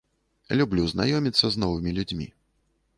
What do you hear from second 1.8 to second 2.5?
людзьмі.